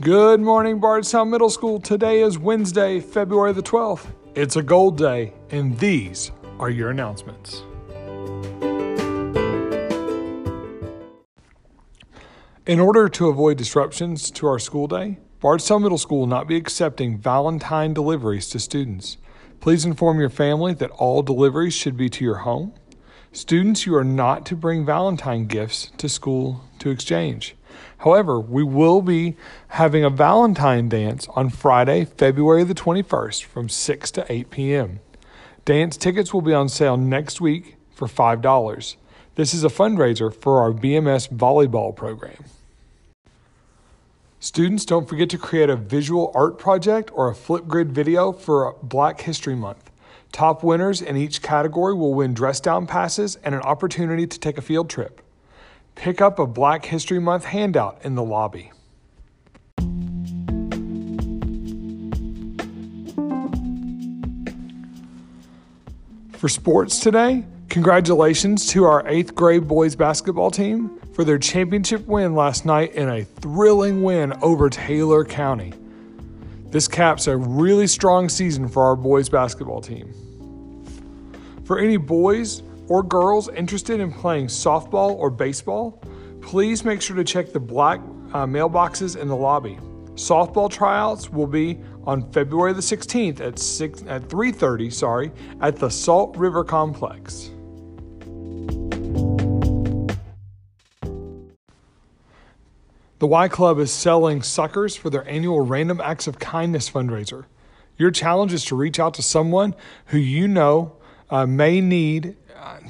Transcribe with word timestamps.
Good 0.00 0.38
morning, 0.40 0.78
Bardstown 0.78 1.28
Middle 1.28 1.50
School. 1.50 1.80
Today 1.80 2.22
is 2.22 2.38
Wednesday, 2.38 3.00
February 3.00 3.52
the 3.52 3.64
12th. 3.64 4.06
It's 4.36 4.54
a 4.54 4.62
gold 4.62 4.96
day, 4.96 5.34
and 5.50 5.76
these 5.80 6.30
are 6.60 6.70
your 6.70 6.90
announcements. 6.90 7.64
In 12.64 12.78
order 12.78 13.08
to 13.08 13.26
avoid 13.26 13.58
disruptions 13.58 14.30
to 14.30 14.46
our 14.46 14.60
school 14.60 14.86
day, 14.86 15.18
Bardstown 15.40 15.82
Middle 15.82 15.98
School 15.98 16.20
will 16.20 16.26
not 16.28 16.46
be 16.46 16.54
accepting 16.54 17.18
Valentine 17.18 17.92
deliveries 17.92 18.48
to 18.50 18.60
students. 18.60 19.16
Please 19.58 19.84
inform 19.84 20.20
your 20.20 20.30
family 20.30 20.74
that 20.74 20.92
all 20.92 21.24
deliveries 21.24 21.74
should 21.74 21.96
be 21.96 22.08
to 22.10 22.22
your 22.22 22.36
home. 22.36 22.72
Students, 23.32 23.84
you 23.84 23.96
are 23.96 24.04
not 24.04 24.46
to 24.46 24.54
bring 24.54 24.86
Valentine 24.86 25.46
gifts 25.46 25.90
to 25.96 26.08
school 26.08 26.62
to 26.78 26.90
exchange. 26.90 27.56
However, 27.98 28.38
we 28.40 28.62
will 28.62 29.02
be 29.02 29.36
having 29.68 30.04
a 30.04 30.10
Valentine 30.10 30.88
dance 30.88 31.26
on 31.34 31.50
Friday, 31.50 32.04
February 32.04 32.64
the 32.64 32.74
21st 32.74 33.44
from 33.44 33.68
6 33.68 34.10
to 34.12 34.32
8 34.32 34.50
p.m. 34.50 35.00
Dance 35.64 35.96
tickets 35.96 36.32
will 36.32 36.42
be 36.42 36.54
on 36.54 36.68
sale 36.68 36.96
next 36.96 37.40
week 37.40 37.76
for 37.90 38.08
$5. 38.08 38.96
This 39.34 39.52
is 39.52 39.64
a 39.64 39.68
fundraiser 39.68 40.34
for 40.34 40.60
our 40.60 40.72
BMS 40.72 41.28
volleyball 41.28 41.94
program. 41.94 42.44
Students, 44.40 44.84
don't 44.84 45.08
forget 45.08 45.28
to 45.30 45.38
create 45.38 45.68
a 45.68 45.76
visual 45.76 46.30
art 46.34 46.58
project 46.58 47.10
or 47.12 47.28
a 47.28 47.34
Flipgrid 47.34 47.88
video 47.88 48.32
for 48.32 48.76
Black 48.82 49.20
History 49.20 49.56
Month. 49.56 49.90
Top 50.30 50.62
winners 50.62 51.02
in 51.02 51.16
each 51.16 51.42
category 51.42 51.94
will 51.94 52.14
win 52.14 52.34
dress 52.34 52.60
down 52.60 52.86
passes 52.86 53.36
and 53.36 53.54
an 53.54 53.62
opportunity 53.62 54.26
to 54.26 54.38
take 54.38 54.56
a 54.56 54.62
field 54.62 54.88
trip. 54.88 55.20
Pick 55.98 56.20
up 56.20 56.38
a 56.38 56.46
Black 56.46 56.84
History 56.84 57.18
Month 57.18 57.44
handout 57.44 57.98
in 58.04 58.14
the 58.14 58.22
lobby. 58.22 58.70
For 66.34 66.48
sports 66.48 67.00
today, 67.00 67.44
congratulations 67.68 68.68
to 68.68 68.84
our 68.84 69.06
eighth 69.08 69.34
grade 69.34 69.66
boys 69.66 69.96
basketball 69.96 70.52
team 70.52 71.00
for 71.14 71.24
their 71.24 71.36
championship 71.36 72.06
win 72.06 72.36
last 72.36 72.64
night 72.64 72.94
in 72.94 73.08
a 73.08 73.24
thrilling 73.24 74.04
win 74.04 74.32
over 74.34 74.70
Taylor 74.70 75.24
County. 75.24 75.72
This 76.66 76.86
caps 76.86 77.26
a 77.26 77.36
really 77.36 77.88
strong 77.88 78.28
season 78.28 78.68
for 78.68 78.84
our 78.84 78.94
boys 78.94 79.28
basketball 79.28 79.80
team. 79.80 80.14
For 81.64 81.80
any 81.80 81.96
boys 81.96 82.62
or 82.88 83.02
girls 83.02 83.48
interested 83.50 84.00
in 84.00 84.12
playing 84.12 84.46
softball 84.46 85.14
or 85.16 85.30
baseball, 85.30 86.02
please 86.40 86.84
make 86.84 87.02
sure 87.02 87.16
to 87.16 87.24
check 87.24 87.52
the 87.52 87.60
black 87.60 88.00
uh, 88.32 88.46
mailboxes 88.46 89.16
in 89.16 89.28
the 89.28 89.36
lobby. 89.36 89.78
Softball 90.14 90.70
tryouts 90.70 91.30
will 91.30 91.46
be 91.46 91.78
on 92.04 92.30
February 92.32 92.72
the 92.72 92.80
16th 92.80 93.40
at 93.40 93.58
6 93.58 94.02
at 94.08 94.22
3:30, 94.28 94.92
sorry, 94.92 95.30
at 95.60 95.76
the 95.76 95.88
Salt 95.88 96.36
River 96.36 96.64
Complex. 96.64 97.50
The 103.20 103.26
Y 103.26 103.48
Club 103.48 103.78
is 103.80 103.92
selling 103.92 104.42
suckers 104.42 104.94
for 104.96 105.10
their 105.10 105.28
annual 105.28 105.60
Random 105.60 106.00
Acts 106.00 106.26
of 106.26 106.38
Kindness 106.38 106.88
fundraiser. 106.88 107.46
Your 107.96 108.12
challenge 108.12 108.52
is 108.52 108.64
to 108.66 108.76
reach 108.76 109.00
out 109.00 109.14
to 109.14 109.22
someone 109.22 109.74
who 110.06 110.18
you 110.18 110.46
know 110.46 110.96
uh, 111.30 111.44
may 111.46 111.80
need 111.80 112.36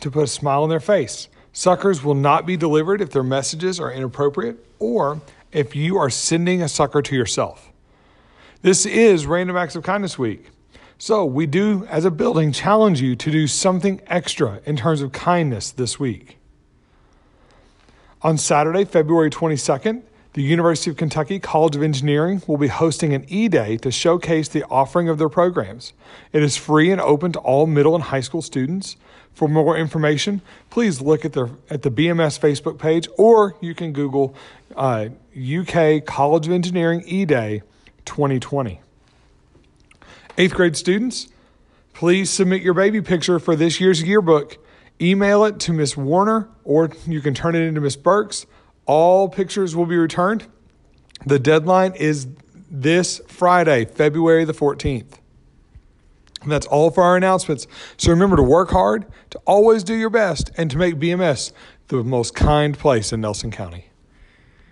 to 0.00 0.10
put 0.10 0.24
a 0.24 0.26
smile 0.26 0.62
on 0.62 0.68
their 0.68 0.80
face. 0.80 1.28
Suckers 1.52 2.04
will 2.04 2.14
not 2.14 2.46
be 2.46 2.56
delivered 2.56 3.00
if 3.00 3.10
their 3.10 3.22
messages 3.22 3.80
are 3.80 3.92
inappropriate 3.92 4.64
or 4.78 5.20
if 5.52 5.74
you 5.74 5.96
are 5.96 6.10
sending 6.10 6.62
a 6.62 6.68
sucker 6.68 7.02
to 7.02 7.16
yourself. 7.16 7.72
This 8.62 8.86
is 8.86 9.26
Random 9.26 9.56
Acts 9.56 9.76
of 9.76 9.82
Kindness 9.82 10.18
Week. 10.18 10.46
So, 11.00 11.24
we 11.24 11.46
do, 11.46 11.86
as 11.86 12.04
a 12.04 12.10
building, 12.10 12.50
challenge 12.50 13.00
you 13.00 13.14
to 13.14 13.30
do 13.30 13.46
something 13.46 14.00
extra 14.08 14.60
in 14.66 14.76
terms 14.76 15.00
of 15.00 15.12
kindness 15.12 15.70
this 15.70 16.00
week. 16.00 16.38
On 18.20 18.36
Saturday, 18.36 18.84
February 18.84 19.30
22nd, 19.30 20.02
the 20.38 20.44
University 20.44 20.88
of 20.88 20.96
Kentucky 20.96 21.40
College 21.40 21.74
of 21.74 21.82
Engineering 21.82 22.40
will 22.46 22.58
be 22.58 22.68
hosting 22.68 23.12
an 23.12 23.24
e 23.26 23.48
day 23.48 23.76
to 23.78 23.90
showcase 23.90 24.46
the 24.46 24.62
offering 24.70 25.08
of 25.08 25.18
their 25.18 25.28
programs. 25.28 25.92
It 26.32 26.44
is 26.44 26.56
free 26.56 26.92
and 26.92 27.00
open 27.00 27.32
to 27.32 27.40
all 27.40 27.66
middle 27.66 27.96
and 27.96 28.04
high 28.04 28.20
school 28.20 28.40
students. 28.40 28.96
For 29.34 29.48
more 29.48 29.76
information, 29.76 30.40
please 30.70 31.00
look 31.00 31.24
at, 31.24 31.32
their, 31.32 31.50
at 31.70 31.82
the 31.82 31.90
BMS 31.90 32.38
Facebook 32.38 32.78
page 32.78 33.08
or 33.18 33.56
you 33.60 33.74
can 33.74 33.92
Google 33.92 34.32
uh, 34.76 35.08
UK 35.36 36.04
College 36.04 36.46
of 36.46 36.52
Engineering 36.52 37.02
e 37.04 37.24
Day 37.24 37.62
2020. 38.04 38.80
Eighth 40.38 40.54
grade 40.54 40.76
students, 40.76 41.26
please 41.94 42.30
submit 42.30 42.62
your 42.62 42.74
baby 42.74 43.02
picture 43.02 43.40
for 43.40 43.56
this 43.56 43.80
year's 43.80 44.04
yearbook. 44.04 44.56
Email 45.00 45.44
it 45.46 45.58
to 45.58 45.72
Miss 45.72 45.96
Warner 45.96 46.48
or 46.62 46.92
you 47.08 47.20
can 47.20 47.34
turn 47.34 47.56
it 47.56 47.62
into 47.62 47.80
Miss 47.80 47.96
Burks. 47.96 48.46
All 48.88 49.28
pictures 49.28 49.76
will 49.76 49.86
be 49.86 49.96
returned. 49.96 50.46
The 51.26 51.38
deadline 51.38 51.92
is 51.92 52.26
this 52.70 53.20
Friday, 53.28 53.84
February 53.84 54.44
the 54.44 54.54
14th. 54.54 55.18
And 56.42 56.50
that's 56.50 56.66
all 56.66 56.90
for 56.90 57.02
our 57.02 57.16
announcements. 57.16 57.66
So 57.98 58.10
remember 58.10 58.36
to 58.36 58.42
work 58.42 58.70
hard, 58.70 59.04
to 59.30 59.38
always 59.44 59.84
do 59.84 59.94
your 59.94 60.10
best, 60.10 60.50
and 60.56 60.70
to 60.70 60.78
make 60.78 60.94
BMS 60.96 61.52
the 61.88 62.02
most 62.02 62.34
kind 62.34 62.78
place 62.78 63.12
in 63.12 63.20
Nelson 63.20 63.50
County. 63.50 63.87